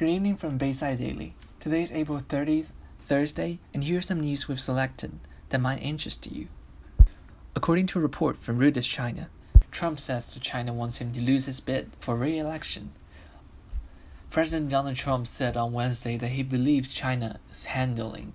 Good 0.00 0.08
evening 0.08 0.36
from 0.36 0.56
Bayside 0.56 0.96
Daily. 0.96 1.34
Today 1.58 1.82
is 1.82 1.92
April 1.92 2.20
30th, 2.20 2.68
Thursday, 3.04 3.58
and 3.74 3.84
here's 3.84 4.06
some 4.06 4.20
news 4.20 4.48
we've 4.48 4.58
selected 4.58 5.12
that 5.50 5.60
might 5.60 5.82
interest 5.82 6.26
you. 6.26 6.48
According 7.54 7.84
to 7.88 7.98
a 7.98 8.02
report 8.02 8.38
from 8.38 8.58
Reuters 8.58 8.88
China, 8.88 9.28
Trump 9.70 10.00
says 10.00 10.32
that 10.32 10.42
China 10.42 10.72
wants 10.72 11.02
him 11.02 11.12
to 11.12 11.20
lose 11.20 11.44
his 11.44 11.60
bid 11.60 11.90
for 12.00 12.16
re 12.16 12.38
election. 12.38 12.92
President 14.30 14.70
Donald 14.70 14.96
Trump 14.96 15.26
said 15.26 15.54
on 15.54 15.74
Wednesday 15.74 16.16
that 16.16 16.28
he 16.28 16.42
believes 16.42 16.94
China's 16.94 17.66
handling 17.66 18.32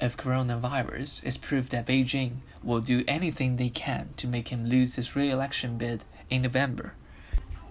of 0.00 0.16
coronavirus 0.16 1.24
is 1.24 1.38
proof 1.38 1.68
that 1.68 1.86
Beijing 1.86 2.38
will 2.60 2.80
do 2.80 3.04
anything 3.06 3.54
they 3.54 3.68
can 3.68 4.08
to 4.16 4.26
make 4.26 4.48
him 4.48 4.66
lose 4.66 4.96
his 4.96 5.14
re 5.14 5.30
election 5.30 5.78
bid 5.78 6.04
in 6.28 6.42
November. 6.42 6.94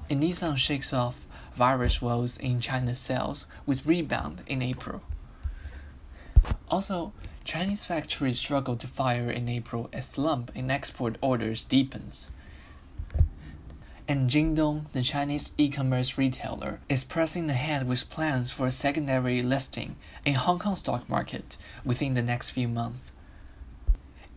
And 0.09 0.23
Nissan 0.23 0.55
shakes 0.55 0.93
off 0.93 1.27
virus 1.57 2.01
woes 2.01 2.37
in 2.37 2.59
China's 2.59 2.99
sales 2.99 3.47
with 3.65 3.87
rebound 3.87 4.43
in 4.47 4.61
April. 4.61 5.01
Also, 6.69 7.13
Chinese 7.43 7.85
factories 7.85 8.37
struggle 8.37 8.75
to 8.75 8.87
fire 8.87 9.31
in 9.31 9.49
April 9.49 9.89
as 9.91 10.07
slump 10.07 10.51
in 10.53 10.69
export 10.69 11.17
orders 11.19 11.63
deepens. 11.63 12.29
And 14.07 14.29
Jingdong, 14.29 14.91
the 14.91 15.01
Chinese 15.01 15.53
e-commerce 15.57 16.17
retailer, 16.17 16.79
is 16.87 17.03
pressing 17.03 17.49
ahead 17.49 17.87
with 17.87 18.09
plans 18.09 18.51
for 18.51 18.67
a 18.67 18.71
secondary 18.71 19.41
listing 19.41 19.95
in 20.23 20.35
Hong 20.35 20.59
Kong 20.59 20.75
stock 20.75 21.09
market 21.09 21.57
within 21.83 22.13
the 22.13 22.21
next 22.21 22.51
few 22.51 22.67
months. 22.67 23.11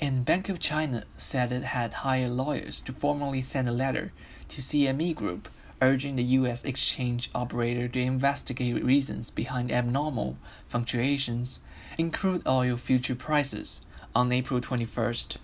And 0.00 0.24
Bank 0.24 0.48
of 0.48 0.58
China 0.58 1.04
said 1.16 1.52
it 1.52 1.62
had 1.62 1.92
hired 1.92 2.30
lawyers 2.30 2.80
to 2.82 2.92
formally 2.92 3.42
send 3.42 3.68
a 3.68 3.72
letter 3.72 4.12
to 4.48 4.60
CME 4.60 5.14
Group 5.14 5.48
urging 5.82 6.16
the 6.16 6.22
U.S. 6.22 6.64
exchange 6.64 7.30
operator 7.34 7.88
to 7.88 8.00
investigate 8.00 8.84
reasons 8.84 9.30
behind 9.30 9.72
abnormal 9.72 10.36
fluctuations 10.66 11.60
in 11.98 12.10
crude 12.10 12.46
oil 12.46 12.76
future 12.76 13.14
prices 13.14 13.82
on 14.14 14.32
April 14.32 14.60
21st. 14.60 15.36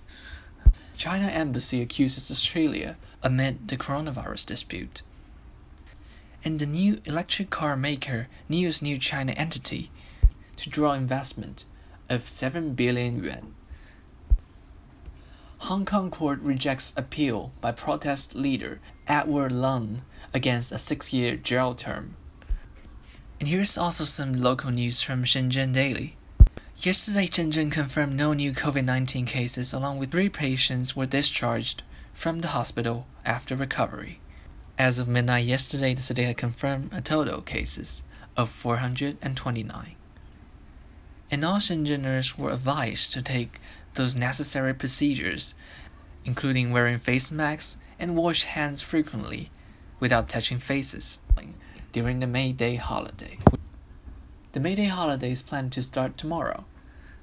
China 0.96 1.26
embassy 1.26 1.82
accuses 1.82 2.30
Australia 2.30 2.96
amid 3.22 3.68
the 3.68 3.76
coronavirus 3.76 4.46
dispute. 4.46 5.02
And 6.44 6.58
the 6.58 6.66
new 6.66 7.00
electric 7.04 7.50
car 7.50 7.76
maker 7.76 8.28
NIO's 8.48 8.80
new 8.80 8.98
China 8.98 9.32
entity 9.32 9.90
to 10.56 10.70
draw 10.70 10.92
investment 10.92 11.64
of 12.08 12.28
7 12.28 12.74
billion 12.74 13.22
yuan. 13.22 13.54
Hong 15.60 15.84
Kong 15.84 16.10
court 16.10 16.40
rejects 16.40 16.92
appeal 16.96 17.52
by 17.60 17.72
protest 17.72 18.34
leader 18.34 18.78
Edward 19.06 19.52
Leung 19.52 20.00
against 20.32 20.70
a 20.70 20.78
six-year 20.78 21.36
jail 21.36 21.74
term. 21.74 22.16
And 23.40 23.48
here's 23.48 23.76
also 23.76 24.04
some 24.04 24.32
local 24.34 24.70
news 24.70 25.02
from 25.02 25.24
Shenzhen 25.24 25.72
Daily. 25.72 26.16
Yesterday, 26.76 27.26
Shenzhen 27.26 27.72
confirmed 27.72 28.14
no 28.14 28.32
new 28.32 28.52
COVID 28.52 28.84
19 28.84 29.24
cases, 29.26 29.72
along 29.72 29.98
with 29.98 30.10
three 30.10 30.28
patients 30.28 30.94
were 30.94 31.06
discharged 31.06 31.82
from 32.12 32.40
the 32.40 32.48
hospital 32.48 33.06
after 33.24 33.56
recovery. 33.56 34.20
As 34.78 34.98
of 34.98 35.08
midnight 35.08 35.46
yesterday, 35.46 35.94
the 35.94 36.02
city 36.02 36.24
had 36.24 36.36
confirmed 36.36 36.90
a 36.92 37.00
total 37.00 37.40
cases 37.40 38.02
of 38.36 38.50
429. 38.50 39.96
And 41.30 41.44
all 41.44 41.56
Shenzheners 41.56 42.38
were 42.38 42.52
advised 42.52 43.12
to 43.14 43.22
take 43.22 43.58
those 43.96 44.16
necessary 44.16 44.72
procedures, 44.72 45.54
including 46.24 46.70
wearing 46.70 46.98
face 46.98 47.32
masks 47.32 47.76
and 47.98 48.16
wash 48.16 48.44
hands 48.44 48.80
frequently 48.82 49.50
without 49.98 50.28
touching 50.28 50.58
faces 50.58 51.18
during 51.92 52.20
the 52.20 52.26
May 52.26 52.52
Day 52.52 52.76
holiday. 52.76 53.38
The 54.52 54.60
May 54.60 54.74
Day 54.74 54.84
holiday 54.84 55.30
is 55.30 55.42
planned 55.42 55.72
to 55.72 55.82
start 55.82 56.16
tomorrow. 56.16 56.64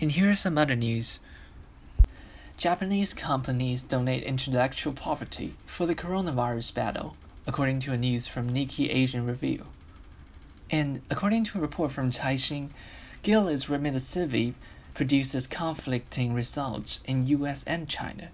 And 0.01 0.11
here 0.11 0.29
are 0.29 0.35
some 0.35 0.57
other 0.57 0.75
news. 0.75 1.19
Japanese 2.57 3.13
companies 3.13 3.83
donate 3.83 4.23
intellectual 4.23 4.93
property 4.93 5.53
for 5.65 5.85
the 5.85 5.95
coronavirus 5.95 6.73
battle, 6.73 7.15
according 7.45 7.79
to 7.79 7.93
a 7.93 7.97
news 7.97 8.27
from 8.27 8.49
Nikkei 8.49 8.93
Asian 8.93 9.25
Review. 9.25 9.65
And 10.69 11.01
according 11.09 11.43
to 11.45 11.59
a 11.59 11.61
report 11.61 11.91
from 11.91 12.11
Caixin, 12.11 12.69
Gilead's 13.21 13.65
Remdesivir 13.65 14.53
produces 14.93 15.47
conflicting 15.47 16.33
results 16.33 16.99
in 17.05 17.27
US 17.27 17.63
and 17.63 17.89
China. 17.89 18.29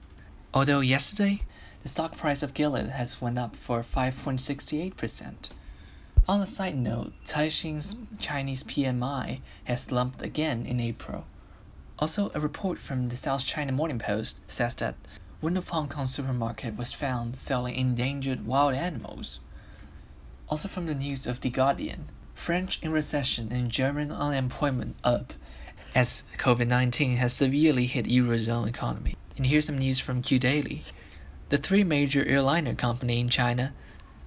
Although 0.53 0.81
yesterday, 0.81 1.43
the 1.81 1.89
stock 1.89 2.17
price 2.17 2.43
of 2.43 2.53
Gilead 2.53 2.87
has 2.87 3.21
went 3.21 3.37
up 3.37 3.55
for 3.55 3.81
5.68%. 3.81 5.49
On 6.27 6.41
a 6.41 6.45
side 6.45 6.77
note, 6.77 7.13
Caixin's 7.25 7.95
Chinese 8.19 8.63
PMI 8.63 9.39
has 9.63 9.83
slumped 9.83 10.21
again 10.21 10.65
in 10.65 10.79
April. 10.79 11.25
Also, 11.97 12.31
a 12.33 12.39
report 12.39 12.77
from 12.77 13.09
the 13.09 13.15
South 13.15 13.45
China 13.45 13.71
Morning 13.71 13.99
Post 13.99 14.39
says 14.47 14.75
that 14.75 14.95
one 15.41 15.57
of 15.57 15.69
Hong 15.69 15.87
Kong's 15.87 16.13
supermarket 16.13 16.77
was 16.77 16.93
found 16.93 17.37
selling 17.37 17.75
endangered 17.75 18.45
wild 18.45 18.75
animals. 18.75 19.39
Also 20.49 20.67
from 20.67 20.85
the 20.85 20.95
news 20.95 21.25
of 21.25 21.41
The 21.41 21.49
Guardian, 21.49 22.09
French 22.33 22.81
in 22.81 22.91
recession 22.91 23.51
and 23.51 23.69
German 23.69 24.11
unemployment 24.11 24.95
up 25.03 25.33
as 25.95 26.23
COVID-19 26.37 27.17
has 27.17 27.33
severely 27.33 27.85
hit 27.85 28.05
Eurozone 28.05 28.67
economy. 28.67 29.15
And 29.37 29.45
here's 29.45 29.65
some 29.65 29.77
news 29.77 29.99
from 29.99 30.21
Q 30.21 30.39
Daily. 30.39 30.83
The 31.49 31.57
three 31.57 31.83
major 31.83 32.25
airliner 32.25 32.75
company 32.75 33.19
in 33.19 33.29
China 33.29 33.73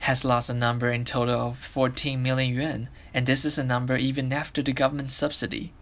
has 0.01 0.25
lost 0.25 0.51
a 0.51 0.55
number 0.55 0.91
in 0.91 1.05
total 1.05 1.39
of 1.39 1.59
14 1.59 2.21
million 2.21 2.55
yuan, 2.55 2.89
and 3.15 3.27
this 3.27 3.45
is 3.45 3.59
a 3.59 3.65
number 3.65 3.97
even 3.97 4.33
after 4.33 4.61
the 4.63 4.73
government 4.73 5.13
subsidy. 5.13 5.73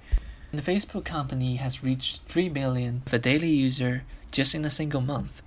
The 0.53 0.61
Facebook 0.61 1.05
company 1.05 1.57
has 1.57 1.83
reached 1.83 2.23
3 2.23 2.49
million 2.49 3.03
for 3.07 3.19
daily 3.19 3.51
user 3.51 4.03
just 4.31 4.55
in 4.55 4.65
a 4.65 4.71
single 4.71 5.01
month. 5.01 5.43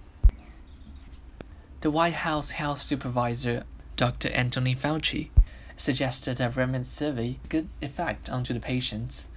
The 1.82 1.92
White 1.92 2.14
House 2.14 2.52
health 2.52 2.80
supervisor, 2.80 3.64
Dr. 3.98 4.30
Anthony 4.30 4.74
Fauci, 4.74 5.30
suggested 5.76 6.38
that 6.38 6.54
remdesivir 6.54 7.36
good 7.50 7.68
effect 7.82 8.30
onto 8.30 8.54
the 8.54 8.60
patients. 8.60 9.28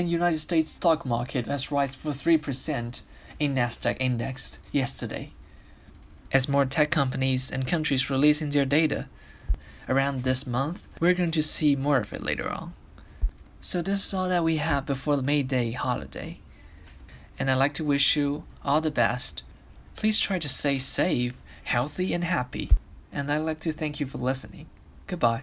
And 0.00 0.10
United 0.10 0.38
States 0.38 0.70
stock 0.70 1.04
market 1.04 1.44
has 1.44 1.70
risen 1.70 2.00
for 2.00 2.08
3% 2.08 3.02
in 3.38 3.54
Nasdaq 3.54 3.98
index 4.00 4.58
yesterday 4.72 5.32
as 6.32 6.48
more 6.48 6.64
tech 6.64 6.90
companies 6.90 7.50
and 7.50 7.66
countries 7.66 8.08
releasing 8.08 8.48
their 8.48 8.64
data. 8.64 9.10
Around 9.90 10.22
this 10.22 10.46
month, 10.46 10.88
we're 11.00 11.12
going 11.12 11.32
to 11.32 11.42
see 11.42 11.76
more 11.76 11.98
of 11.98 12.14
it 12.14 12.22
later 12.22 12.48
on. 12.48 12.72
So 13.60 13.82
this 13.82 14.06
is 14.06 14.14
all 14.14 14.30
that 14.30 14.42
we 14.42 14.56
have 14.56 14.86
before 14.86 15.16
the 15.16 15.22
May 15.22 15.42
Day 15.42 15.72
holiday. 15.72 16.38
And 17.38 17.50
I'd 17.50 17.56
like 17.56 17.74
to 17.74 17.84
wish 17.84 18.16
you 18.16 18.44
all 18.64 18.80
the 18.80 18.90
best. 18.90 19.42
Please 19.94 20.18
try 20.18 20.38
to 20.38 20.48
stay 20.48 20.78
safe, 20.78 21.36
healthy, 21.64 22.14
and 22.14 22.24
happy. 22.24 22.70
And 23.12 23.30
I'd 23.30 23.44
like 23.44 23.60
to 23.60 23.70
thank 23.70 24.00
you 24.00 24.06
for 24.06 24.16
listening. 24.16 24.70
Goodbye. 25.06 25.42